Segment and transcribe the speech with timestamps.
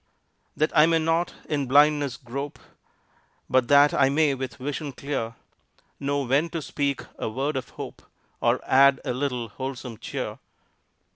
[0.57, 2.57] That I may not in blindness grope,
[3.47, 5.35] But that I may with vision clear
[5.99, 8.01] Know when to speak a word of hope
[8.39, 10.39] Or add a little wholesome cheer.